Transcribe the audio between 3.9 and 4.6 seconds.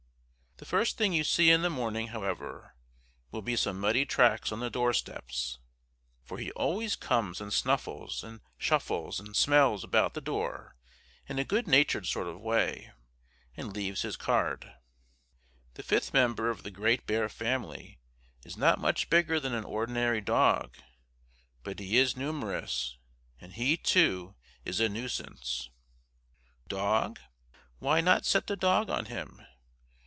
tracks on